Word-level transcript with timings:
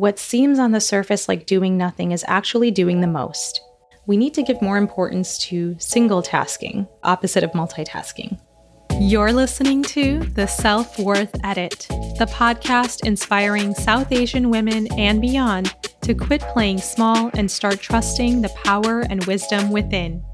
what 0.00 0.18
seems 0.18 0.58
on 0.58 0.72
the 0.72 0.80
surface 0.80 1.28
like 1.28 1.44
doing 1.44 1.76
nothing 1.76 2.12
is 2.12 2.24
actually 2.26 2.70
doing 2.70 3.02
the 3.02 3.06
most. 3.06 3.60
We 4.06 4.16
need 4.16 4.32
to 4.32 4.42
give 4.42 4.62
more 4.62 4.78
importance 4.78 5.36
to 5.48 5.76
single 5.78 6.22
tasking, 6.22 6.88
opposite 7.02 7.44
of 7.44 7.50
multitasking. 7.50 8.40
You're 8.98 9.34
listening 9.34 9.82
to 9.82 10.20
The 10.20 10.46
Self 10.46 10.98
Worth 10.98 11.38
Edit, 11.44 11.86
the 12.18 12.26
podcast 12.32 13.06
inspiring 13.06 13.74
South 13.74 14.10
Asian 14.10 14.48
women 14.48 14.88
and 14.98 15.20
beyond 15.20 15.74
to 16.00 16.14
quit 16.14 16.40
playing 16.40 16.78
small 16.78 17.30
and 17.34 17.50
start 17.50 17.80
trusting 17.80 18.40
the 18.40 18.48
power 18.64 19.00
and 19.00 19.22
wisdom 19.26 19.70
within. 19.70 20.24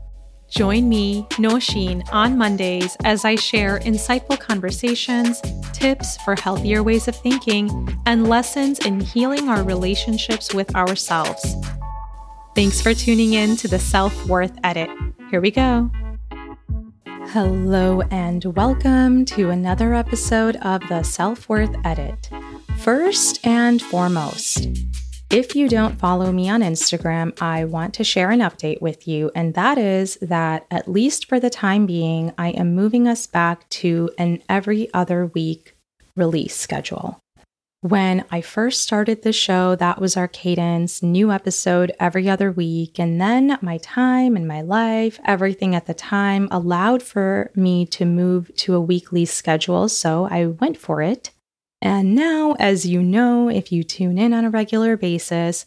Join 0.49 0.89
me, 0.89 1.27
Nosheen, 1.33 2.03
on 2.13 2.39
Mondays 2.39 2.97
as 3.03 3.25
I 3.25 3.35
share 3.35 3.81
insightful 3.81 4.39
conversations, 4.39 5.43
tips 5.73 6.17
for 6.19 6.37
healthier 6.37 6.85
ways 6.85 7.09
of 7.09 7.17
thinking, 7.17 7.99
and 8.07 8.29
lessons 8.29 8.79
in 8.79 9.01
healing 9.01 9.49
our 9.49 9.65
relationships 9.65 10.55
with 10.55 10.75
ourselves. 10.77 11.57
Thanks 12.55 12.81
for 12.81 12.95
tuning 12.95 13.33
in 13.33 13.57
to 13.57 13.69
the 13.69 13.81
Self 13.81 14.27
Worth 14.27 14.57
Edit. 14.63 14.89
Here 15.31 15.41
we 15.41 15.51
go. 15.51 15.91
Hello, 17.31 18.03
and 18.13 18.45
welcome 18.45 19.25
to 19.27 19.51
another 19.51 19.95
episode 19.95 20.57
of 20.63 20.81
the 20.89 21.03
Self 21.03 21.49
Worth 21.49 21.75
Edit. 21.85 22.31
First 22.79 23.45
and 23.45 23.83
foremost, 23.83 24.69
if 25.31 25.57
you 25.57 25.69
don't 25.69 25.99
follow 25.99 26.31
me 26.31 26.49
on 26.49 26.61
Instagram, 26.61 27.41
I 27.43 27.65
want 27.65 27.95
to 27.95 28.05
share 28.05 28.31
an 28.31 28.41
update 28.41 28.81
with 28.81 29.09
you, 29.09 29.31
and 29.35 29.55
that 29.55 29.77
is 29.77 30.17
that 30.23 30.67
at 30.71 30.89
least 30.89 31.29
for 31.29 31.41
the 31.41 31.51
time 31.51 31.85
being, 31.85 32.33
I 32.39 32.51
am 32.51 32.75
moving 32.75 33.09
us 33.09 33.27
back 33.27 33.69
to 33.71 34.11
an 34.19 34.43
every 34.49 34.93
other 34.95 35.27
week 35.27 35.77
release 36.15 36.55
schedule. 36.55 37.19
When 37.83 38.25
I 38.31 38.41
first 38.41 38.83
started 38.83 39.23
the 39.23 39.33
show, 39.33 39.77
that 39.77 40.01
was 40.01 40.17
our 40.17 40.27
cadence, 40.27 41.03
new 41.03 41.31
episode 41.31 41.93
every 42.01 42.29
other 42.29 42.51
week. 42.51 42.99
And 42.99 43.21
then 43.21 43.59
my 43.61 43.79
time 43.79 44.35
and 44.35 44.49
my 44.49 44.63
life, 44.63 45.21
everything 45.25 45.75
at 45.75 45.87
the 45.87 45.95
time 45.95 46.49
allowed 46.51 47.03
for 47.03 47.51
me 47.55 47.87
to 47.87 48.05
move 48.05 48.51
to 48.57 48.75
a 48.75 48.81
weekly 48.81 49.25
schedule. 49.25 49.89
So 49.89 50.27
I 50.29 50.47
went 50.47 50.79
for 50.79 51.03
it. 51.03 51.31
And 51.87 52.17
now, 52.17 52.57
as 52.59 52.85
you 52.85 53.01
know, 53.01 53.49
if 53.49 53.71
you 53.71 53.85
tune 53.85 54.19
in 54.19 54.35
on 54.35 54.45
a 54.45 54.51
regular 54.51 54.97
basis, 54.97 55.65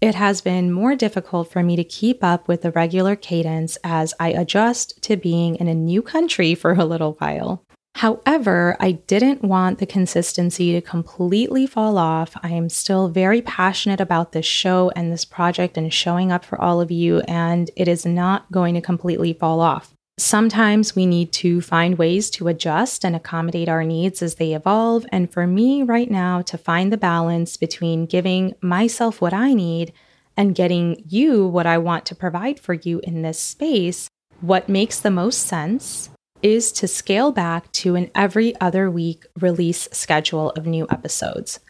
it 0.00 0.16
has 0.16 0.40
been 0.40 0.72
more 0.72 0.96
difficult 0.96 1.52
for 1.52 1.62
me 1.62 1.76
to 1.76 1.84
keep 1.84 2.24
up 2.24 2.48
with 2.48 2.62
the 2.62 2.72
regular 2.72 3.14
cadence 3.14 3.78
as 3.84 4.12
I 4.18 4.30
adjust 4.30 5.00
to 5.02 5.16
being 5.16 5.54
in 5.54 5.68
a 5.68 5.74
new 5.74 6.02
country 6.02 6.54
for 6.56 6.72
a 6.72 6.84
little 6.84 7.12
while. 7.20 7.64
However, 7.94 8.76
I 8.80 8.90
didn't 8.90 9.44
want 9.44 9.78
the 9.78 9.86
consistency 9.86 10.72
to 10.72 10.80
completely 10.80 11.68
fall 11.68 11.96
off. 11.96 12.36
I 12.42 12.48
am 12.48 12.68
still 12.68 13.06
very 13.06 13.40
passionate 13.40 14.00
about 14.00 14.32
this 14.32 14.46
show 14.46 14.90
and 14.96 15.12
this 15.12 15.24
project 15.24 15.78
and 15.78 15.94
showing 15.94 16.32
up 16.32 16.44
for 16.44 16.60
all 16.60 16.80
of 16.80 16.90
you, 16.90 17.20
and 17.28 17.70
it 17.76 17.86
is 17.86 18.04
not 18.04 18.50
going 18.50 18.74
to 18.74 18.80
completely 18.80 19.32
fall 19.32 19.60
off. 19.60 19.91
Sometimes 20.18 20.94
we 20.94 21.06
need 21.06 21.32
to 21.32 21.62
find 21.62 21.96
ways 21.96 22.28
to 22.30 22.48
adjust 22.48 23.04
and 23.04 23.16
accommodate 23.16 23.68
our 23.68 23.82
needs 23.82 24.20
as 24.20 24.34
they 24.34 24.52
evolve. 24.52 25.06
And 25.10 25.32
for 25.32 25.46
me 25.46 25.82
right 25.82 26.10
now, 26.10 26.42
to 26.42 26.58
find 26.58 26.92
the 26.92 26.98
balance 26.98 27.56
between 27.56 28.06
giving 28.06 28.54
myself 28.60 29.20
what 29.20 29.32
I 29.32 29.54
need 29.54 29.92
and 30.36 30.54
getting 30.54 31.02
you 31.08 31.46
what 31.46 31.66
I 31.66 31.78
want 31.78 32.04
to 32.06 32.14
provide 32.14 32.60
for 32.60 32.74
you 32.74 33.00
in 33.02 33.22
this 33.22 33.38
space, 33.38 34.08
what 34.40 34.68
makes 34.68 35.00
the 35.00 35.10
most 35.10 35.46
sense 35.46 36.10
is 36.42 36.72
to 36.72 36.88
scale 36.88 37.32
back 37.32 37.70
to 37.72 37.94
an 37.94 38.10
every 38.14 38.58
other 38.60 38.90
week 38.90 39.24
release 39.40 39.88
schedule 39.92 40.50
of 40.50 40.66
new 40.66 40.86
episodes. 40.90 41.60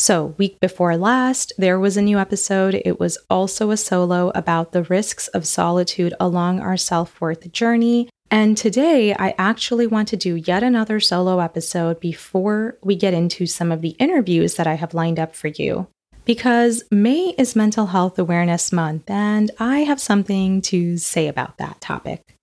So, 0.00 0.36
week 0.38 0.60
before 0.60 0.96
last, 0.96 1.52
there 1.58 1.80
was 1.80 1.96
a 1.96 2.02
new 2.02 2.20
episode. 2.20 2.80
It 2.84 3.00
was 3.00 3.18
also 3.28 3.72
a 3.72 3.76
solo 3.76 4.30
about 4.32 4.70
the 4.70 4.84
risks 4.84 5.26
of 5.26 5.44
solitude 5.44 6.14
along 6.20 6.60
our 6.60 6.76
self 6.76 7.20
worth 7.20 7.50
journey. 7.50 8.08
And 8.30 8.56
today, 8.56 9.12
I 9.12 9.34
actually 9.38 9.88
want 9.88 10.06
to 10.08 10.16
do 10.16 10.36
yet 10.36 10.62
another 10.62 11.00
solo 11.00 11.40
episode 11.40 11.98
before 11.98 12.78
we 12.80 12.94
get 12.94 13.12
into 13.12 13.46
some 13.46 13.72
of 13.72 13.80
the 13.80 13.96
interviews 13.98 14.54
that 14.54 14.68
I 14.68 14.74
have 14.74 14.94
lined 14.94 15.18
up 15.18 15.34
for 15.34 15.48
you. 15.48 15.88
Because 16.24 16.84
May 16.92 17.34
is 17.36 17.56
Mental 17.56 17.86
Health 17.86 18.20
Awareness 18.20 18.70
Month, 18.70 19.10
and 19.10 19.50
I 19.58 19.80
have 19.80 20.00
something 20.00 20.62
to 20.62 20.96
say 20.96 21.26
about 21.26 21.58
that 21.58 21.80
topic. 21.80 22.37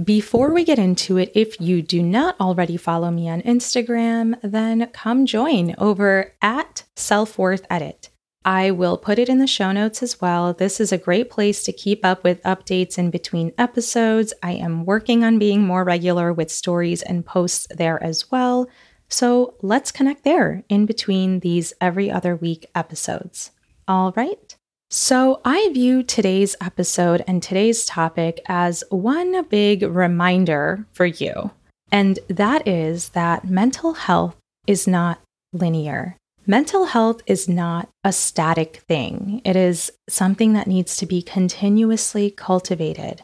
Before 0.00 0.54
we 0.54 0.64
get 0.64 0.78
into 0.78 1.18
it, 1.18 1.30
if 1.34 1.60
you 1.60 1.82
do 1.82 2.02
not 2.02 2.40
already 2.40 2.78
follow 2.78 3.10
me 3.10 3.28
on 3.28 3.42
Instagram, 3.42 4.38
then 4.42 4.86
come 4.94 5.26
join 5.26 5.74
over 5.76 6.32
at 6.40 6.84
Self 6.96 7.36
Worth 7.36 7.66
Edit. 7.68 8.08
I 8.42 8.70
will 8.70 8.96
put 8.96 9.18
it 9.18 9.28
in 9.28 9.38
the 9.38 9.46
show 9.46 9.70
notes 9.70 10.02
as 10.02 10.18
well. 10.18 10.54
This 10.54 10.80
is 10.80 10.92
a 10.92 10.98
great 10.98 11.28
place 11.28 11.62
to 11.64 11.74
keep 11.74 12.06
up 12.06 12.24
with 12.24 12.42
updates 12.42 12.96
in 12.96 13.10
between 13.10 13.52
episodes. 13.58 14.32
I 14.42 14.52
am 14.52 14.86
working 14.86 15.24
on 15.24 15.38
being 15.38 15.62
more 15.62 15.84
regular 15.84 16.32
with 16.32 16.50
stories 16.50 17.02
and 17.02 17.26
posts 17.26 17.66
there 17.68 18.02
as 18.02 18.30
well. 18.30 18.70
So 19.10 19.56
let's 19.60 19.92
connect 19.92 20.24
there 20.24 20.64
in 20.70 20.86
between 20.86 21.40
these 21.40 21.74
every 21.82 22.10
other 22.10 22.34
week 22.34 22.64
episodes. 22.74 23.50
All 23.86 24.14
right. 24.16 24.56
So, 24.94 25.40
I 25.42 25.70
view 25.72 26.02
today's 26.02 26.54
episode 26.60 27.24
and 27.26 27.42
today's 27.42 27.86
topic 27.86 28.42
as 28.44 28.84
one 28.90 29.42
big 29.46 29.80
reminder 29.84 30.84
for 30.92 31.06
you. 31.06 31.50
And 31.90 32.18
that 32.28 32.68
is 32.68 33.08
that 33.10 33.48
mental 33.48 33.94
health 33.94 34.36
is 34.66 34.86
not 34.86 35.18
linear. 35.54 36.18
Mental 36.46 36.84
health 36.84 37.22
is 37.24 37.48
not 37.48 37.88
a 38.04 38.12
static 38.12 38.82
thing, 38.86 39.40
it 39.46 39.56
is 39.56 39.90
something 40.10 40.52
that 40.52 40.66
needs 40.66 40.98
to 40.98 41.06
be 41.06 41.22
continuously 41.22 42.30
cultivated, 42.30 43.22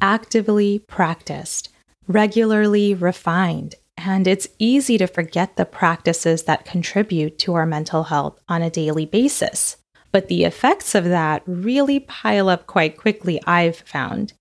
actively 0.00 0.78
practiced, 0.86 1.68
regularly 2.06 2.94
refined. 2.94 3.74
And 3.96 4.28
it's 4.28 4.46
easy 4.60 4.96
to 4.98 5.08
forget 5.08 5.56
the 5.56 5.64
practices 5.64 6.44
that 6.44 6.64
contribute 6.64 7.40
to 7.40 7.54
our 7.54 7.66
mental 7.66 8.04
health 8.04 8.38
on 8.48 8.62
a 8.62 8.70
daily 8.70 9.04
basis. 9.04 9.78
But 10.10 10.28
the 10.28 10.44
effects 10.44 10.94
of 10.94 11.04
that 11.04 11.42
really 11.46 12.00
pile 12.00 12.48
up 12.48 12.66
quite 12.66 12.96
quickly, 12.96 13.40
I've 13.46 13.76
found. 13.76 14.32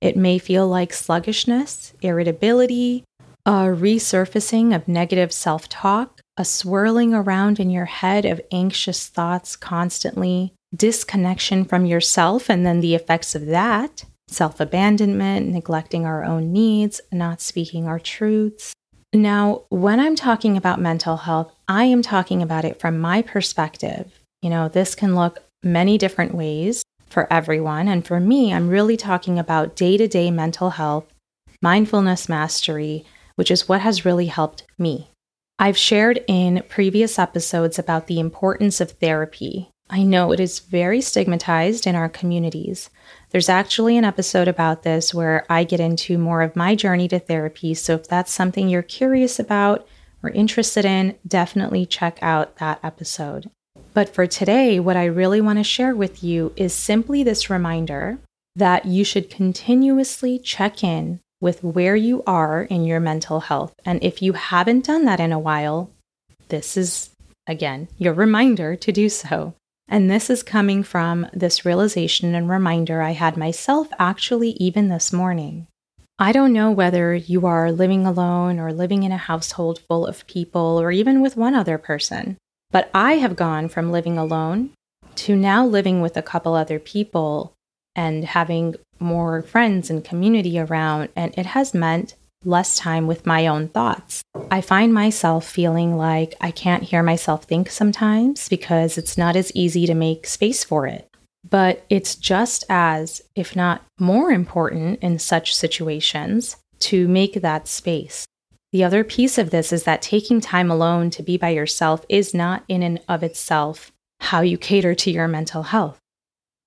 It 0.00 0.16
may 0.16 0.38
feel 0.38 0.68
like 0.68 0.92
sluggishness, 0.92 1.94
irritability, 2.02 3.04
a 3.46 3.70
resurfacing 3.70 4.74
of 4.74 4.88
negative 4.88 5.32
self 5.32 5.68
talk, 5.68 6.20
a 6.36 6.44
swirling 6.44 7.14
around 7.14 7.60
in 7.60 7.70
your 7.70 7.84
head 7.84 8.24
of 8.24 8.40
anxious 8.50 9.06
thoughts 9.06 9.54
constantly, 9.56 10.52
disconnection 10.74 11.64
from 11.64 11.86
yourself, 11.86 12.50
and 12.50 12.66
then 12.66 12.80
the 12.80 12.94
effects 12.94 13.34
of 13.34 13.46
that 13.46 14.04
self 14.28 14.58
abandonment, 14.58 15.48
neglecting 15.48 16.04
our 16.04 16.24
own 16.24 16.52
needs, 16.52 17.00
not 17.12 17.40
speaking 17.40 17.86
our 17.86 18.00
truths. 18.00 18.72
Now, 19.12 19.62
when 19.68 20.00
I'm 20.00 20.16
talking 20.16 20.56
about 20.56 20.80
mental 20.80 21.16
health, 21.16 21.54
I 21.68 21.84
am 21.84 22.02
talking 22.02 22.42
about 22.42 22.64
it 22.64 22.80
from 22.80 22.98
my 22.98 23.22
perspective 23.22 24.12
you 24.46 24.50
know, 24.50 24.68
this 24.68 24.94
can 24.94 25.16
look 25.16 25.42
many 25.64 25.98
different 25.98 26.32
ways 26.32 26.84
for 27.08 27.26
everyone. 27.32 27.88
And 27.88 28.06
for 28.06 28.20
me, 28.20 28.54
I'm 28.54 28.68
really 28.68 28.96
talking 28.96 29.40
about 29.40 29.74
day 29.74 29.96
to 29.96 30.06
day 30.06 30.30
mental 30.30 30.70
health, 30.70 31.12
mindfulness 31.60 32.28
mastery, 32.28 33.04
which 33.34 33.50
is 33.50 33.68
what 33.68 33.80
has 33.80 34.04
really 34.04 34.26
helped 34.26 34.62
me. 34.78 35.10
I've 35.58 35.76
shared 35.76 36.22
in 36.28 36.62
previous 36.68 37.18
episodes 37.18 37.76
about 37.76 38.06
the 38.06 38.20
importance 38.20 38.80
of 38.80 38.92
therapy. 38.92 39.68
I 39.90 40.04
know 40.04 40.30
it 40.30 40.38
is 40.38 40.60
very 40.60 41.00
stigmatized 41.00 41.84
in 41.84 41.96
our 41.96 42.08
communities. 42.08 42.88
There's 43.30 43.48
actually 43.48 43.96
an 43.96 44.04
episode 44.04 44.46
about 44.46 44.84
this 44.84 45.12
where 45.12 45.44
I 45.50 45.64
get 45.64 45.80
into 45.80 46.18
more 46.18 46.42
of 46.42 46.54
my 46.54 46.76
journey 46.76 47.08
to 47.08 47.18
therapy. 47.18 47.74
So 47.74 47.94
if 47.94 48.06
that's 48.06 48.30
something 48.30 48.68
you're 48.68 48.82
curious 48.82 49.40
about 49.40 49.88
or 50.22 50.30
interested 50.30 50.84
in, 50.84 51.16
definitely 51.26 51.84
check 51.84 52.20
out 52.22 52.58
that 52.58 52.78
episode. 52.84 53.50
But 53.96 54.10
for 54.10 54.26
today, 54.26 54.78
what 54.78 54.98
I 54.98 55.06
really 55.06 55.40
want 55.40 55.58
to 55.58 55.64
share 55.64 55.96
with 55.96 56.22
you 56.22 56.52
is 56.54 56.74
simply 56.74 57.22
this 57.22 57.48
reminder 57.48 58.18
that 58.54 58.84
you 58.84 59.04
should 59.04 59.30
continuously 59.30 60.38
check 60.38 60.84
in 60.84 61.20
with 61.40 61.64
where 61.64 61.96
you 61.96 62.22
are 62.26 62.64
in 62.64 62.84
your 62.84 63.00
mental 63.00 63.40
health. 63.40 63.72
And 63.86 64.04
if 64.04 64.20
you 64.20 64.34
haven't 64.34 64.84
done 64.84 65.06
that 65.06 65.18
in 65.18 65.32
a 65.32 65.38
while, 65.38 65.88
this 66.50 66.76
is, 66.76 67.08
again, 67.46 67.88
your 67.96 68.12
reminder 68.12 68.76
to 68.76 68.92
do 68.92 69.08
so. 69.08 69.54
And 69.88 70.10
this 70.10 70.28
is 70.28 70.42
coming 70.42 70.82
from 70.82 71.28
this 71.32 71.64
realization 71.64 72.34
and 72.34 72.50
reminder 72.50 73.00
I 73.00 73.12
had 73.12 73.38
myself 73.38 73.88
actually 73.98 74.50
even 74.60 74.90
this 74.90 75.10
morning. 75.10 75.68
I 76.18 76.32
don't 76.32 76.52
know 76.52 76.70
whether 76.70 77.14
you 77.14 77.46
are 77.46 77.72
living 77.72 78.04
alone 78.04 78.58
or 78.58 78.74
living 78.74 79.04
in 79.04 79.12
a 79.12 79.16
household 79.16 79.80
full 79.88 80.06
of 80.06 80.26
people 80.26 80.78
or 80.78 80.90
even 80.90 81.22
with 81.22 81.34
one 81.34 81.54
other 81.54 81.78
person. 81.78 82.36
But 82.70 82.90
I 82.94 83.14
have 83.14 83.36
gone 83.36 83.68
from 83.68 83.92
living 83.92 84.18
alone 84.18 84.70
to 85.16 85.34
now 85.34 85.66
living 85.66 86.02
with 86.02 86.16
a 86.16 86.22
couple 86.22 86.54
other 86.54 86.78
people 86.78 87.54
and 87.94 88.24
having 88.24 88.76
more 88.98 89.42
friends 89.42 89.90
and 89.90 90.04
community 90.04 90.58
around. 90.58 91.08
And 91.16 91.36
it 91.38 91.46
has 91.46 91.74
meant 91.74 92.14
less 92.44 92.76
time 92.76 93.06
with 93.06 93.26
my 93.26 93.46
own 93.46 93.68
thoughts. 93.68 94.22
I 94.50 94.60
find 94.60 94.92
myself 94.92 95.48
feeling 95.48 95.96
like 95.96 96.34
I 96.40 96.50
can't 96.50 96.84
hear 96.84 97.02
myself 97.02 97.44
think 97.44 97.70
sometimes 97.70 98.48
because 98.48 98.98
it's 98.98 99.18
not 99.18 99.36
as 99.36 99.50
easy 99.54 99.86
to 99.86 99.94
make 99.94 100.26
space 100.26 100.62
for 100.62 100.86
it. 100.86 101.08
But 101.48 101.84
it's 101.88 102.14
just 102.14 102.64
as, 102.68 103.22
if 103.34 103.56
not 103.56 103.82
more 103.98 104.30
important 104.30 105.00
in 105.00 105.18
such 105.18 105.54
situations, 105.54 106.56
to 106.80 107.08
make 107.08 107.40
that 107.40 107.68
space. 107.68 108.26
The 108.72 108.84
other 108.84 109.04
piece 109.04 109.38
of 109.38 109.50
this 109.50 109.72
is 109.72 109.84
that 109.84 110.02
taking 110.02 110.40
time 110.40 110.70
alone 110.70 111.10
to 111.10 111.22
be 111.22 111.36
by 111.36 111.50
yourself 111.50 112.04
is 112.08 112.34
not 112.34 112.64
in 112.68 112.82
and 112.82 113.00
of 113.08 113.22
itself 113.22 113.92
how 114.20 114.40
you 114.40 114.58
cater 114.58 114.94
to 114.94 115.10
your 115.10 115.28
mental 115.28 115.64
health. 115.64 115.98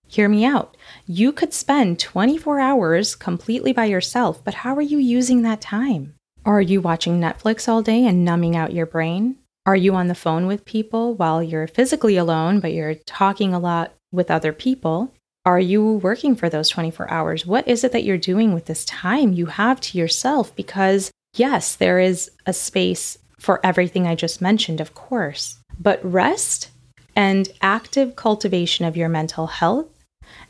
Hear 0.07 0.27
me 0.27 0.43
out. 0.43 0.75
You 1.05 1.31
could 1.31 1.53
spend 1.53 1.99
24 1.99 2.59
hours 2.59 3.15
completely 3.15 3.73
by 3.73 3.85
yourself, 3.85 4.43
but 4.43 4.55
how 4.55 4.75
are 4.75 4.81
you 4.81 4.97
using 4.97 5.43
that 5.43 5.61
time? 5.61 6.15
Are 6.45 6.61
you 6.61 6.81
watching 6.81 7.19
Netflix 7.19 7.67
all 7.67 7.83
day 7.83 8.05
and 8.05 8.25
numbing 8.25 8.55
out 8.55 8.73
your 8.73 8.85
brain? 8.85 9.35
Are 9.65 9.75
you 9.75 9.93
on 9.93 10.07
the 10.07 10.15
phone 10.15 10.47
with 10.47 10.65
people 10.65 11.13
while 11.13 11.43
you're 11.43 11.67
physically 11.67 12.17
alone, 12.17 12.59
but 12.59 12.73
you're 12.73 12.95
talking 12.95 13.53
a 13.53 13.59
lot 13.59 13.93
with 14.11 14.31
other 14.31 14.51
people? 14.51 15.13
Are 15.45 15.59
you 15.59 15.93
working 15.97 16.35
for 16.35 16.49
those 16.49 16.69
24 16.69 17.11
hours? 17.11 17.45
What 17.45 17.67
is 17.67 17.83
it 17.83 17.91
that 17.91 18.03
you're 18.03 18.17
doing 18.17 18.53
with 18.53 18.65
this 18.65 18.85
time 18.85 19.33
you 19.33 19.45
have 19.47 19.79
to 19.81 19.97
yourself? 19.97 20.55
Because, 20.55 21.11
yes, 21.33 21.75
there 21.75 21.99
is 21.99 22.31
a 22.45 22.53
space 22.53 23.17
for 23.39 23.65
everything 23.65 24.05
I 24.05 24.15
just 24.15 24.41
mentioned, 24.41 24.81
of 24.81 24.93
course, 24.93 25.57
but 25.79 26.03
rest 26.03 26.69
and 27.15 27.49
active 27.61 28.15
cultivation 28.15 28.85
of 28.85 28.97
your 28.97 29.09
mental 29.09 29.47
health 29.47 29.87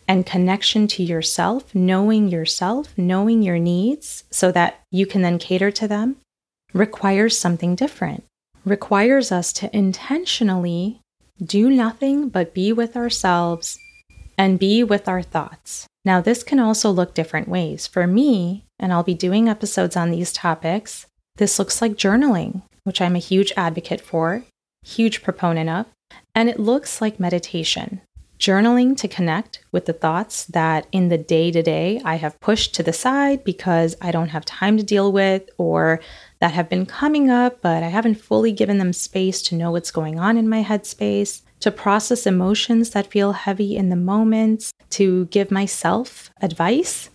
and 0.07 0.25
connection 0.25 0.87
to 0.87 1.03
yourself, 1.03 1.73
knowing 1.75 2.29
yourself, 2.29 2.97
knowing 2.97 3.41
your 3.43 3.59
needs 3.59 4.23
so 4.31 4.51
that 4.51 4.81
you 4.91 5.05
can 5.05 5.21
then 5.21 5.37
cater 5.37 5.71
to 5.71 5.87
them, 5.87 6.15
requires 6.73 7.37
something 7.37 7.75
different. 7.75 8.23
Requires 8.65 9.31
us 9.31 9.53
to 9.53 9.75
intentionally 9.75 10.99
do 11.43 11.69
nothing 11.69 12.29
but 12.29 12.53
be 12.53 12.73
with 12.73 12.97
ourselves 12.97 13.77
and 14.37 14.59
be 14.59 14.83
with 14.83 15.07
our 15.07 15.21
thoughts. 15.21 15.87
Now, 16.03 16.21
this 16.21 16.43
can 16.43 16.59
also 16.59 16.91
look 16.91 17.13
different 17.13 17.47
ways. 17.47 17.87
For 17.87 18.07
me, 18.07 18.65
and 18.79 18.93
I'll 18.93 19.03
be 19.03 19.13
doing 19.13 19.49
episodes 19.49 19.95
on 19.95 20.11
these 20.11 20.31
topics, 20.31 21.05
this 21.35 21.59
looks 21.59 21.81
like 21.81 21.93
journaling, 21.93 22.63
which 22.83 23.01
I'm 23.01 23.15
a 23.15 23.19
huge 23.19 23.53
advocate 23.55 24.01
for, 24.01 24.43
huge 24.83 25.21
proponent 25.21 25.69
of, 25.69 25.85
and 26.33 26.49
it 26.49 26.59
looks 26.59 27.01
like 27.01 27.19
meditation. 27.19 28.01
Journaling 28.39 28.95
to 28.97 29.07
connect 29.09 29.59
with 29.73 29.85
the 29.85 29.91
thoughts 29.91 30.45
that 30.45 30.87
in 30.93 31.09
the 31.09 31.17
day 31.17 31.51
to 31.51 31.61
day 31.61 32.01
I 32.05 32.15
have 32.15 32.39
pushed 32.39 32.73
to 32.75 32.83
the 32.83 32.93
side 32.93 33.43
because 33.43 33.97
I 34.01 34.11
don't 34.11 34.29
have 34.29 34.45
time 34.45 34.77
to 34.77 34.83
deal 34.83 35.11
with 35.11 35.49
or 35.57 35.99
that 36.39 36.53
have 36.53 36.69
been 36.69 36.85
coming 36.85 37.29
up, 37.29 37.61
but 37.61 37.83
I 37.83 37.89
haven't 37.89 38.15
fully 38.15 38.53
given 38.53 38.77
them 38.77 38.93
space 38.93 39.41
to 39.43 39.55
know 39.55 39.71
what's 39.71 39.91
going 39.91 40.19
on 40.19 40.37
in 40.37 40.47
my 40.47 40.63
headspace, 40.63 41.41
to 41.59 41.69
process 41.69 42.25
emotions 42.25 42.91
that 42.91 43.11
feel 43.11 43.33
heavy 43.33 43.75
in 43.75 43.89
the 43.89 43.97
moment, 43.97 44.71
to 44.91 45.25
give 45.25 45.51
myself 45.51 46.31
advice, 46.41 47.09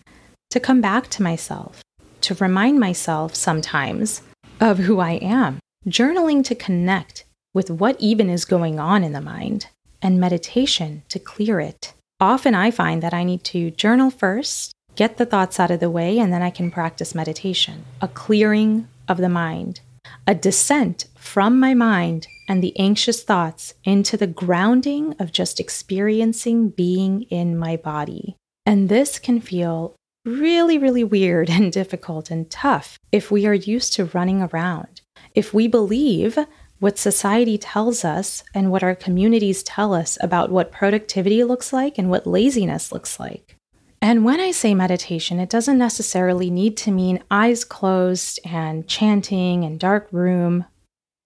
to 0.55 0.61
come 0.61 0.81
back 0.81 1.09
to 1.09 1.21
myself, 1.21 1.83
to 2.21 2.33
remind 2.35 2.79
myself 2.79 3.35
sometimes 3.35 4.23
of 4.61 4.79
who 4.79 5.01
I 5.01 5.15
am. 5.15 5.59
Journaling 5.85 6.45
to 6.45 6.55
connect 6.55 7.25
with 7.53 7.73
what 7.73 7.97
even 7.99 8.31
is 8.31 8.45
going 8.45 8.79
on 8.79 9.03
in 9.03 9.12
the 9.12 9.21
mind 9.21 9.67
and 10.01 10.21
meditation 10.21 11.03
to 11.09 11.19
clear 11.19 11.59
it. 11.59 11.93
Often 12.21 12.55
I 12.55 12.71
find 12.71 13.03
that 13.03 13.12
I 13.12 13.25
need 13.25 13.43
to 13.47 13.73
journal 13.73 14.12
first, 14.12 14.71
get 14.95 15.17
the 15.17 15.27
thoughts 15.27 15.59
out 15.59 15.73
of 15.73 15.81
the 15.81 15.91
way, 15.91 16.21
and 16.21 16.33
then 16.33 16.41
I 16.41 16.51
can 16.51 16.71
practice 16.71 17.17
meditation, 17.17 17.85
a 18.01 18.06
clearing 18.06 18.87
of 19.09 19.17
the 19.17 19.29
mind, 19.29 19.81
a 20.25 20.37
descent 20.37 21.06
from 21.17 21.59
my 21.59 21.75
mind 21.75 22.29
and 22.49 22.62
the 22.62 22.79
anxious 22.79 23.25
thoughts 23.25 23.75
into 23.83 24.17
the 24.17 24.29
grounding 24.29 25.17
of 25.19 25.33
just 25.33 25.59
experiencing 25.59 26.69
being 26.69 27.23
in 27.23 27.59
my 27.59 27.75
body. 27.75 28.37
And 28.65 28.89
this 28.89 29.19
can 29.19 29.41
feel 29.41 29.97
really, 30.25 30.79
really 30.79 31.05
weird 31.05 31.50
and 31.50 31.73
difficult 31.73 32.31
and 32.31 32.50
tough 32.50 32.99
if 33.12 33.31
we 33.31 33.47
are 33.47 33.55
used 33.55 33.93
to 33.94 34.06
running 34.06 34.43
around. 34.43 35.00
If 35.35 35.53
we 35.53 35.69
believe 35.69 36.38
what 36.81 36.99
society 36.99 37.56
tells 37.56 38.05
us 38.05 38.44
and 38.53 38.71
what 38.71 38.82
our 38.82 38.94
communities 38.94 39.62
tell 39.62 39.94
us 39.94 40.19
about 40.21 40.50
what 40.50 40.73
productivity 40.73 41.43
looks 41.43 41.73
like 41.73 41.99
and 41.99 42.11
what 42.11 42.26
laziness 42.26 42.93
looks 42.93 43.19
like. 43.19 43.56
And 44.03 44.23
when 44.23 44.38
I 44.38 44.50
say 44.50 44.75
meditation, 44.75 45.41
it 45.41 45.49
doesn't 45.49 45.79
necessarily 45.79 46.50
need 46.50 46.77
to 46.79 46.91
mean 46.91 47.23
eyes 47.31 47.65
closed 47.65 48.38
and 48.44 48.87
chanting 48.87 49.65
and 49.65 49.81
dark 49.81 50.09
room. 50.12 50.67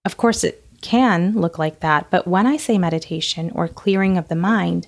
Of 0.04 0.16
course, 0.16 0.44
it 0.44 0.64
can 0.80 1.32
look 1.32 1.58
like 1.58 1.80
that, 1.80 2.08
but 2.08 2.28
when 2.28 2.46
I 2.46 2.56
say 2.56 2.78
meditation 2.78 3.50
or 3.52 3.66
clearing 3.66 4.16
of 4.16 4.28
the 4.28 4.36
mind, 4.36 4.86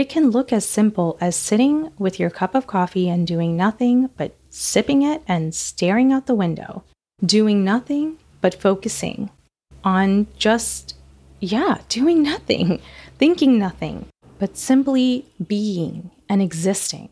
it 0.00 0.08
can 0.08 0.30
look 0.30 0.52
as 0.52 0.64
simple 0.64 1.18
as 1.20 1.36
sitting 1.36 1.92
with 1.98 2.18
your 2.18 2.30
cup 2.30 2.54
of 2.54 2.66
coffee 2.66 3.08
and 3.08 3.26
doing 3.26 3.56
nothing 3.56 4.08
but 4.16 4.34
sipping 4.48 5.02
it 5.02 5.22
and 5.28 5.54
staring 5.54 6.10
out 6.10 6.26
the 6.26 6.34
window, 6.34 6.82
doing 7.24 7.62
nothing 7.62 8.16
but 8.40 8.54
focusing 8.54 9.30
on 9.84 10.26
just, 10.38 10.94
yeah, 11.38 11.78
doing 11.88 12.22
nothing, 12.22 12.80
thinking 13.18 13.58
nothing, 13.58 14.06
but 14.38 14.56
simply 14.56 15.26
being 15.46 16.10
and 16.28 16.40
existing. 16.40 17.10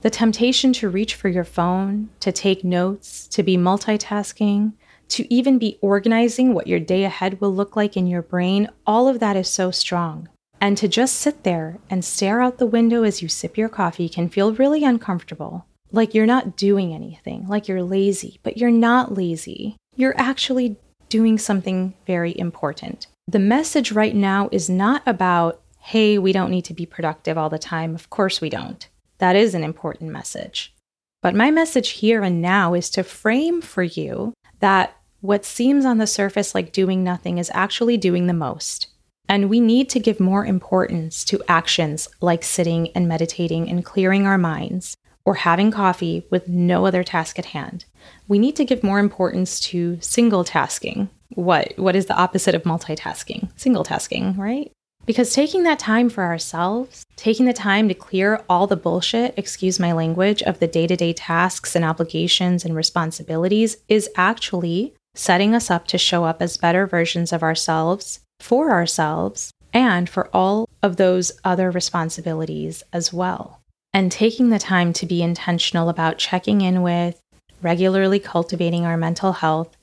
The 0.00 0.10
temptation 0.10 0.72
to 0.74 0.88
reach 0.88 1.14
for 1.14 1.28
your 1.28 1.44
phone, 1.44 2.08
to 2.20 2.32
take 2.32 2.64
notes, 2.64 3.26
to 3.28 3.42
be 3.42 3.58
multitasking, 3.58 4.72
to 5.10 5.34
even 5.34 5.58
be 5.58 5.78
organizing 5.82 6.54
what 6.54 6.66
your 6.66 6.80
day 6.80 7.04
ahead 7.04 7.38
will 7.40 7.54
look 7.54 7.76
like 7.76 7.98
in 7.98 8.06
your 8.06 8.22
brain, 8.22 8.70
all 8.86 9.08
of 9.08 9.20
that 9.20 9.36
is 9.36 9.48
so 9.48 9.70
strong. 9.70 10.28
And 10.60 10.76
to 10.76 10.88
just 10.88 11.16
sit 11.16 11.42
there 11.42 11.78
and 11.88 12.04
stare 12.04 12.42
out 12.42 12.58
the 12.58 12.66
window 12.66 13.02
as 13.02 13.22
you 13.22 13.28
sip 13.28 13.56
your 13.56 13.70
coffee 13.70 14.08
can 14.08 14.28
feel 14.28 14.52
really 14.52 14.84
uncomfortable. 14.84 15.64
Like 15.90 16.14
you're 16.14 16.26
not 16.26 16.56
doing 16.56 16.92
anything, 16.92 17.48
like 17.48 17.66
you're 17.66 17.82
lazy, 17.82 18.38
but 18.42 18.58
you're 18.58 18.70
not 18.70 19.14
lazy. 19.14 19.76
You're 19.96 20.18
actually 20.20 20.76
doing 21.08 21.38
something 21.38 21.94
very 22.06 22.38
important. 22.38 23.06
The 23.26 23.38
message 23.38 23.90
right 23.92 24.14
now 24.14 24.48
is 24.52 24.68
not 24.68 25.02
about, 25.06 25.60
hey, 25.80 26.18
we 26.18 26.32
don't 26.32 26.50
need 26.50 26.66
to 26.66 26.74
be 26.74 26.86
productive 26.86 27.38
all 27.38 27.48
the 27.48 27.58
time. 27.58 27.94
Of 27.94 28.10
course 28.10 28.40
we 28.40 28.50
don't. 28.50 28.86
That 29.18 29.36
is 29.36 29.54
an 29.54 29.64
important 29.64 30.12
message. 30.12 30.74
But 31.22 31.34
my 31.34 31.50
message 31.50 31.90
here 31.90 32.22
and 32.22 32.40
now 32.40 32.74
is 32.74 32.90
to 32.90 33.02
frame 33.02 33.60
for 33.60 33.82
you 33.82 34.32
that 34.60 34.96
what 35.20 35.44
seems 35.44 35.84
on 35.84 35.98
the 35.98 36.06
surface 36.06 36.54
like 36.54 36.72
doing 36.72 37.02
nothing 37.02 37.38
is 37.38 37.50
actually 37.52 37.96
doing 37.96 38.26
the 38.26 38.32
most. 38.32 38.88
And 39.28 39.48
we 39.48 39.60
need 39.60 39.88
to 39.90 40.00
give 40.00 40.18
more 40.18 40.44
importance 40.44 41.24
to 41.26 41.42
actions 41.46 42.08
like 42.20 42.42
sitting 42.42 42.90
and 42.96 43.06
meditating 43.06 43.70
and 43.70 43.84
clearing 43.84 44.26
our 44.26 44.38
minds 44.38 44.96
or 45.24 45.34
having 45.34 45.70
coffee 45.70 46.26
with 46.30 46.48
no 46.48 46.86
other 46.86 47.04
task 47.04 47.38
at 47.38 47.46
hand. 47.46 47.84
We 48.26 48.38
need 48.38 48.56
to 48.56 48.64
give 48.64 48.82
more 48.82 48.98
importance 48.98 49.60
to 49.60 49.98
single 50.00 50.44
tasking. 50.44 51.08
What 51.34 51.74
what 51.76 51.94
is 51.94 52.06
the 52.06 52.16
opposite 52.16 52.54
of 52.54 52.64
multitasking? 52.64 53.50
Single 53.56 53.84
tasking, 53.84 54.36
right? 54.36 54.72
Because 55.06 55.32
taking 55.32 55.62
that 55.62 55.78
time 55.78 56.08
for 56.08 56.24
ourselves, 56.24 57.04
taking 57.16 57.46
the 57.46 57.52
time 57.52 57.88
to 57.88 57.94
clear 57.94 58.42
all 58.48 58.66
the 58.66 58.76
bullshit, 58.76 59.34
excuse 59.36 59.80
my 59.80 59.92
language, 59.92 60.42
of 60.42 60.58
the 60.58 60.66
day 60.66 60.86
to 60.86 60.96
day 60.96 61.12
tasks 61.12 61.74
and 61.74 61.84
obligations 61.84 62.64
and 62.64 62.76
responsibilities 62.76 63.76
is 63.88 64.10
actually 64.16 64.94
setting 65.14 65.54
us 65.54 65.70
up 65.70 65.86
to 65.88 65.98
show 65.98 66.24
up 66.24 66.40
as 66.40 66.56
better 66.56 66.86
versions 66.86 67.32
of 67.32 67.42
ourselves 67.42 68.20
for 68.40 68.70
ourselves 68.70 69.52
and 69.72 70.08
for 70.08 70.28
all 70.34 70.68
of 70.82 70.96
those 70.96 71.32
other 71.44 71.70
responsibilities 71.70 72.82
as 72.92 73.12
well 73.12 73.60
and 73.92 74.12
taking 74.12 74.50
the 74.50 74.58
time 74.58 74.92
to 74.92 75.06
be 75.06 75.22
intentional 75.22 75.88
about 75.88 76.18
checking 76.18 76.60
in 76.60 76.82
with, 76.82 77.20
regularly 77.62 78.18
cultivating 78.18 78.86
our 78.86 78.96
mental 78.96 79.32
health 79.32 79.76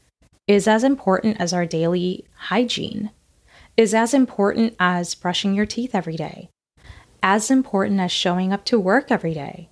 is 0.48 0.68
as 0.68 0.84
important 0.84 1.40
as 1.40 1.52
our 1.52 1.66
daily 1.66 2.26
hygiene, 2.36 3.12
is 3.76 3.94
as 3.94 4.14
important 4.14 4.76
as 4.80 5.14
brushing 5.14 5.54
your 5.54 5.66
teeth 5.66 5.94
every 5.94 6.16
day, 6.16 6.50
as 7.22 7.52
important 7.52 8.00
as 8.00 8.12
showing 8.12 8.54
up 8.54 8.64
to 8.64 8.80
work 8.80 9.12
every 9.12 9.34
day, 9.34 9.68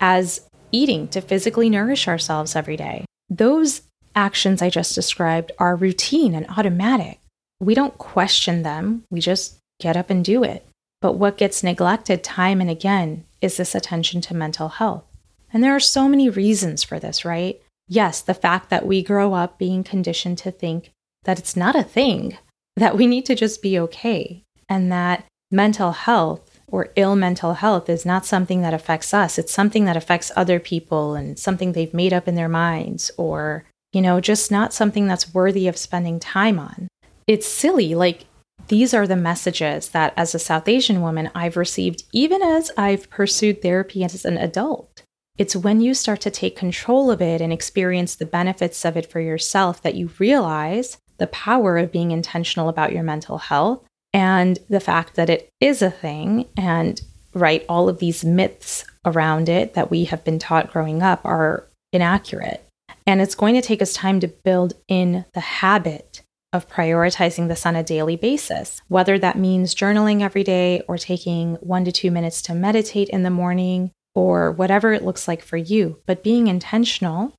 as 0.00 0.48
eating 0.72 1.06
to 1.08 1.20
physically 1.20 1.70
nourish 1.70 2.08
ourselves 2.08 2.56
every 2.56 2.76
day. 2.76 3.04
Those 3.30 3.82
actions 4.14 4.60
I 4.60 4.70
just 4.70 4.94
described 4.94 5.52
are 5.58 5.76
routine 5.76 6.34
and 6.34 6.46
automatic. 6.48 7.20
We 7.60 7.74
don't 7.74 7.98
question 7.98 8.62
them, 8.62 9.04
we 9.10 9.20
just 9.20 9.58
get 9.80 9.96
up 9.96 10.10
and 10.10 10.24
do 10.24 10.44
it. 10.44 10.66
But 11.00 11.14
what 11.14 11.38
gets 11.38 11.62
neglected 11.62 12.24
time 12.24 12.60
and 12.60 12.70
again 12.70 13.24
is 13.40 13.56
this 13.56 13.74
attention 13.74 14.20
to 14.22 14.34
mental 14.34 14.68
health. 14.68 15.04
And 15.52 15.62
there 15.62 15.74
are 15.74 15.80
so 15.80 16.08
many 16.08 16.28
reasons 16.28 16.82
for 16.82 16.98
this, 16.98 17.24
right? 17.24 17.60
Yes, 17.88 18.20
the 18.20 18.34
fact 18.34 18.68
that 18.70 18.86
we 18.86 19.02
grow 19.02 19.34
up 19.34 19.58
being 19.58 19.82
conditioned 19.82 20.38
to 20.38 20.50
think 20.50 20.90
that 21.24 21.38
it's 21.38 21.56
not 21.56 21.76
a 21.76 21.82
thing, 21.82 22.36
that 22.76 22.96
we 22.96 23.06
need 23.06 23.26
to 23.26 23.34
just 23.34 23.62
be 23.62 23.78
okay, 23.78 24.44
and 24.68 24.92
that 24.92 25.24
mental 25.50 25.92
health 25.92 26.60
or 26.66 26.90
ill 26.96 27.16
mental 27.16 27.54
health 27.54 27.88
is 27.88 28.04
not 28.04 28.26
something 28.26 28.60
that 28.60 28.74
affects 28.74 29.14
us. 29.14 29.38
It's 29.38 29.52
something 29.52 29.86
that 29.86 29.96
affects 29.96 30.30
other 30.36 30.60
people 30.60 31.14
and 31.14 31.38
something 31.38 31.72
they've 31.72 31.94
made 31.94 32.12
up 32.12 32.28
in 32.28 32.34
their 32.34 32.48
minds, 32.48 33.10
or, 33.16 33.64
you 33.92 34.02
know, 34.02 34.20
just 34.20 34.50
not 34.50 34.74
something 34.74 35.06
that's 35.06 35.32
worthy 35.32 35.66
of 35.66 35.78
spending 35.78 36.20
time 36.20 36.58
on. 36.58 36.88
It's 37.28 37.46
silly. 37.46 37.94
Like, 37.94 38.24
these 38.68 38.92
are 38.94 39.06
the 39.06 39.16
messages 39.16 39.90
that, 39.90 40.14
as 40.16 40.34
a 40.34 40.38
South 40.38 40.66
Asian 40.66 41.02
woman, 41.02 41.30
I've 41.34 41.56
received 41.56 42.04
even 42.12 42.42
as 42.42 42.72
I've 42.76 43.08
pursued 43.10 43.62
therapy 43.62 44.02
as 44.02 44.24
an 44.24 44.38
adult. 44.38 45.02
It's 45.36 45.54
when 45.54 45.80
you 45.80 45.94
start 45.94 46.20
to 46.22 46.30
take 46.30 46.56
control 46.56 47.10
of 47.10 47.22
it 47.22 47.40
and 47.40 47.52
experience 47.52 48.16
the 48.16 48.26
benefits 48.26 48.84
of 48.84 48.96
it 48.96 49.10
for 49.10 49.20
yourself 49.20 49.82
that 49.82 49.94
you 49.94 50.10
realize 50.18 50.98
the 51.18 51.28
power 51.28 51.78
of 51.78 51.92
being 51.92 52.10
intentional 52.10 52.68
about 52.68 52.92
your 52.92 53.04
mental 53.04 53.38
health 53.38 53.84
and 54.12 54.58
the 54.68 54.80
fact 54.80 55.14
that 55.14 55.30
it 55.30 55.48
is 55.60 55.82
a 55.82 55.90
thing 55.90 56.46
and 56.56 57.02
right 57.34 57.64
all 57.68 57.88
of 57.88 57.98
these 57.98 58.24
myths 58.24 58.84
around 59.04 59.48
it 59.48 59.74
that 59.74 59.90
we 59.90 60.04
have 60.04 60.24
been 60.24 60.38
taught 60.38 60.72
growing 60.72 61.02
up 61.02 61.20
are 61.24 61.66
inaccurate 61.92 62.64
and 63.06 63.20
it's 63.20 63.34
going 63.34 63.54
to 63.54 63.62
take 63.62 63.82
us 63.82 63.92
time 63.92 64.18
to 64.20 64.28
build 64.28 64.74
in 64.88 65.24
the 65.34 65.40
habit 65.40 66.22
of 66.52 66.68
prioritizing 66.68 67.48
this 67.48 67.66
on 67.66 67.76
a 67.76 67.82
daily 67.82 68.16
basis 68.16 68.80
whether 68.88 69.18
that 69.18 69.36
means 69.36 69.74
journaling 69.74 70.22
every 70.22 70.44
day 70.44 70.80
or 70.88 70.96
taking 70.96 71.54
1 71.56 71.84
to 71.84 71.92
2 71.92 72.10
minutes 72.10 72.40
to 72.42 72.54
meditate 72.54 73.08
in 73.10 73.22
the 73.22 73.30
morning 73.30 73.90
or 74.14 74.50
whatever 74.50 74.92
it 74.92 75.04
looks 75.04 75.28
like 75.28 75.42
for 75.42 75.56
you 75.56 75.98
but 76.06 76.24
being 76.24 76.46
intentional 76.46 77.34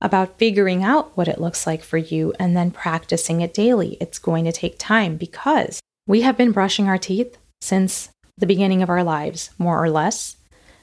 about 0.00 0.38
figuring 0.38 0.82
out 0.82 1.16
what 1.16 1.28
it 1.28 1.40
looks 1.40 1.66
like 1.66 1.82
for 1.82 1.98
you 1.98 2.32
and 2.38 2.56
then 2.56 2.70
practicing 2.70 3.40
it 3.40 3.54
daily. 3.54 3.96
It's 4.00 4.18
going 4.18 4.44
to 4.44 4.52
take 4.52 4.78
time 4.78 5.16
because 5.16 5.80
we 6.06 6.22
have 6.22 6.36
been 6.36 6.52
brushing 6.52 6.88
our 6.88 6.98
teeth 6.98 7.36
since 7.60 8.10
the 8.38 8.46
beginning 8.46 8.82
of 8.82 8.90
our 8.90 9.02
lives, 9.02 9.50
more 9.58 9.82
or 9.82 9.90
less. 9.90 10.35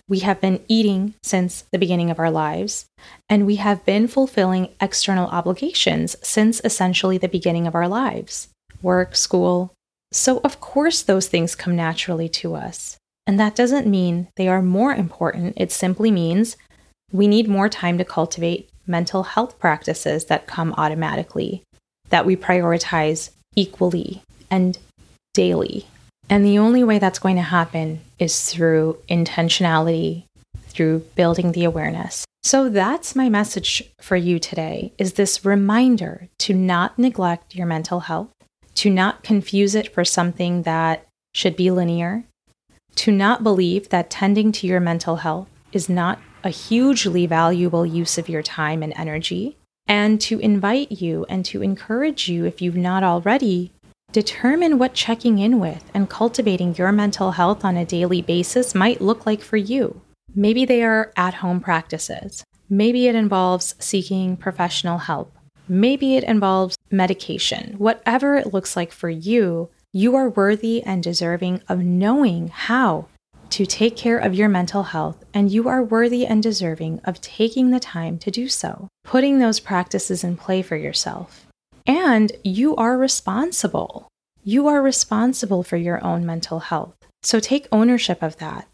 We 0.10 0.20
have 0.20 0.42
been 0.42 0.64
eating 0.68 1.16
since 1.24 1.64
the 1.72 1.80
beginning 1.80 2.12
of 2.12 2.20
our 2.20 2.32
lives, 2.32 2.86
and 3.30 3.46
we 3.46 3.56
have 3.56 3.86
been 3.86 4.08
fulfilling 4.08 4.70
external 4.82 5.28
obligations 5.28 6.16
since 6.22 6.62
essentially 6.64 7.18
the 7.18 7.30
beginning 7.30 7.68
of 7.68 7.76
our 7.76 7.88
lives 7.88 8.50
work, 8.82 9.16
school. 9.16 9.74
So, 10.12 10.42
of 10.44 10.60
course, 10.60 11.02
those 11.02 11.30
things 11.30 11.56
come 11.56 11.76
naturally 11.76 12.28
to 12.30 12.54
us. 12.54 12.98
And 13.26 13.40
that 13.40 13.56
doesn't 13.56 13.88
mean 13.88 14.28
they 14.36 14.50
are 14.50 14.62
more 14.62 14.94
important. 14.94 15.54
It 15.56 15.72
simply 15.72 16.12
means 16.12 16.58
we 17.12 17.28
need 17.28 17.48
more 17.48 17.70
time 17.70 17.98
to 17.98 18.04
cultivate 18.04 18.70
mental 18.86 19.24
health 19.24 19.58
practices 19.58 20.26
that 20.26 20.48
come 20.48 20.74
automatically, 20.78 21.64
that 22.10 22.26
we 22.26 22.36
prioritize 22.36 23.30
equally 23.56 24.22
and 24.52 24.78
daily. 25.34 25.88
And 26.30 26.46
the 26.46 26.58
only 26.58 26.84
way 26.84 27.00
that's 27.00 27.20
going 27.20 27.36
to 27.36 27.42
happen 27.42 28.02
is 28.18 28.50
through 28.50 28.98
intentionality, 29.10 30.24
through 30.68 31.00
building 31.16 31.52
the 31.52 31.66
awareness. 31.66 32.26
So 32.44 32.70
that's 32.70 33.16
my 33.16 33.30
message 33.30 33.84
for 34.02 34.16
you 34.16 34.38
today 34.38 34.92
is 34.98 35.14
this 35.14 35.46
reminder 35.46 36.28
to 36.40 36.54
not 36.54 37.00
neglect 37.00 37.56
your 37.56 37.66
mental 37.66 38.02
health, 38.02 38.30
to 38.76 38.90
not 38.90 39.24
confuse 39.24 39.76
it 39.76 39.94
for 39.94 40.04
something 40.04 40.64
that 40.64 41.08
should 41.34 41.56
be 41.56 41.72
linear, 41.72 42.26
to 42.96 43.12
not 43.12 43.44
believe 43.44 43.90
that 43.90 44.10
tending 44.10 44.52
to 44.54 44.68
your 44.68 44.80
mental 44.80 45.18
health 45.18 45.48
is 45.72 45.88
not 45.88 46.20
a 46.44 46.50
hugely 46.50 47.26
valuable 47.26 47.86
use 47.86 48.18
of 48.18 48.28
your 48.28 48.44
time 48.44 48.84
and 48.84 48.94
energy, 48.96 49.58
and 49.88 50.20
to 50.22 50.40
invite 50.40 50.92
you 50.92 51.26
and 51.30 51.46
to 51.46 51.62
encourage 51.62 52.28
you, 52.28 52.46
if 52.46 52.62
you've 52.62 52.76
not 52.76 53.04
already, 53.04 53.72
Determine 54.14 54.78
what 54.78 54.94
checking 54.94 55.40
in 55.40 55.60
with 55.60 55.90
and 55.96 56.08
cultivating 56.08 56.76
your 56.76 56.92
mental 56.92 57.32
health 57.32 57.66
on 57.66 57.76
a 57.76 57.84
daily 57.84 58.22
basis 58.22 58.76
might 58.76 59.02
look 59.02 59.26
like 59.26 59.42
for 59.42 59.58
you. 59.58 60.02
Maybe 60.36 60.66
they 60.66 60.84
are 60.84 61.12
at 61.18 61.34
home 61.34 61.60
practices. 61.60 62.44
Maybe 62.70 63.08
it 63.08 63.16
involves 63.16 63.74
seeking 63.80 64.38
professional 64.38 65.00
help. 65.00 65.36
Maybe 65.68 66.16
it 66.16 66.24
involves 66.24 66.78
medication. 66.92 67.74
Whatever 67.80 68.36
it 68.36 68.54
looks 68.54 68.76
like 68.76 68.92
for 68.92 69.10
you, 69.10 69.72
you 69.92 70.16
are 70.16 70.30
worthy 70.30 70.84
and 70.84 71.02
deserving 71.02 71.64
of 71.68 71.80
knowing 71.80 72.50
how 72.50 73.08
to 73.50 73.66
take 73.66 73.98
care 73.98 74.20
of 74.20 74.36
your 74.36 74.48
mental 74.48 74.84
health, 74.84 75.24
and 75.34 75.52
you 75.52 75.68
are 75.68 75.82
worthy 75.82 76.24
and 76.24 76.44
deserving 76.44 77.00
of 77.04 77.20
taking 77.22 77.72
the 77.72 77.80
time 77.80 78.20
to 78.20 78.30
do 78.30 78.48
so, 78.48 78.90
putting 79.04 79.40
those 79.40 79.60
practices 79.60 80.24
in 80.24 80.38
play 80.38 80.62
for 80.62 80.76
yourself. 80.76 81.48
And 81.86 82.32
you 82.44 82.76
are 82.76 82.98
responsible. 82.98 84.08
You 84.44 84.68
are 84.68 84.82
responsible 84.82 85.64
for 85.64 85.78
your 85.78 86.04
own 86.04 86.26
mental 86.26 86.60
health. 86.60 86.96
So 87.22 87.40
take 87.40 87.68
ownership 87.72 88.22
of 88.22 88.38
that. 88.38 88.68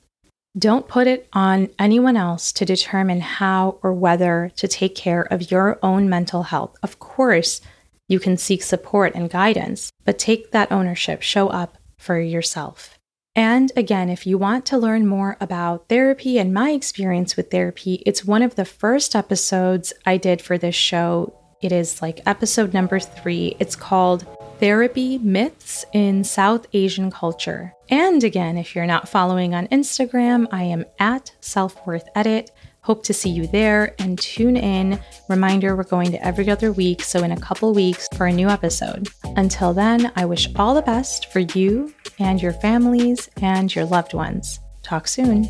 Don't 0.57 0.87
put 0.87 1.07
it 1.07 1.27
on 1.31 1.69
anyone 1.77 2.17
else 2.17 2.51
to 2.53 2.65
determine 2.65 3.21
how 3.21 3.77
or 3.83 3.93
whether 3.93 4.51
to 4.55 4.67
take 4.67 4.95
care 4.95 5.21
of 5.21 5.51
your 5.51 5.79
own 5.83 6.09
mental 6.09 6.43
health. 6.43 6.75
Of 6.81 6.99
course, 6.99 7.61
you 8.07 8.19
can 8.19 8.37
seek 8.37 8.63
support 8.63 9.13
and 9.13 9.29
guidance, 9.29 9.91
but 10.05 10.17
take 10.17 10.51
that 10.51 10.71
ownership, 10.71 11.21
show 11.21 11.49
up 11.49 11.77
for 11.97 12.19
yourself. 12.19 12.97
And 13.35 13.71
again, 13.75 14.09
if 14.09 14.25
you 14.25 14.37
want 14.37 14.65
to 14.65 14.77
learn 14.77 15.07
more 15.07 15.37
about 15.39 15.87
therapy 15.87 16.39
and 16.39 16.53
my 16.53 16.71
experience 16.71 17.37
with 17.37 17.51
therapy, 17.51 18.01
it's 18.05 18.25
one 18.25 18.41
of 18.41 18.55
the 18.55 18.65
first 18.65 19.15
episodes 19.15 19.93
I 20.05 20.17
did 20.17 20.41
for 20.41 20.57
this 20.57 20.75
show 20.75 21.38
it 21.61 21.71
is 21.71 22.01
like 22.01 22.21
episode 22.25 22.73
number 22.73 22.99
three. 22.99 23.55
It's 23.59 23.75
called 23.75 24.25
Therapy 24.59 25.17
Myths 25.19 25.85
in 25.93 26.23
South 26.23 26.67
Asian 26.73 27.11
Culture. 27.11 27.73
And 27.89 28.23
again, 28.23 28.57
if 28.57 28.75
you're 28.75 28.85
not 28.85 29.09
following 29.09 29.53
on 29.53 29.67
Instagram, 29.67 30.47
I 30.51 30.63
am 30.63 30.85
at 30.99 31.31
Self 31.41 31.85
Worth 31.87 32.07
Edit. 32.15 32.51
Hope 32.81 33.03
to 33.03 33.13
see 33.13 33.29
you 33.29 33.47
there 33.47 33.93
and 33.99 34.17
tune 34.17 34.57
in. 34.57 34.99
Reminder 35.27 35.75
we're 35.75 35.83
going 35.83 36.11
to 36.11 36.25
every 36.25 36.49
other 36.49 36.71
week, 36.71 37.01
so 37.01 37.23
in 37.23 37.31
a 37.31 37.39
couple 37.39 37.73
weeks 37.73 38.07
for 38.15 38.25
a 38.25 38.33
new 38.33 38.47
episode. 38.47 39.09
Until 39.35 39.73
then, 39.73 40.11
I 40.15 40.25
wish 40.25 40.47
all 40.55 40.73
the 40.73 40.81
best 40.81 41.31
for 41.31 41.39
you 41.39 41.93
and 42.19 42.41
your 42.41 42.53
families 42.53 43.29
and 43.41 43.73
your 43.73 43.85
loved 43.85 44.13
ones. 44.13 44.59
Talk 44.81 45.07
soon. 45.07 45.47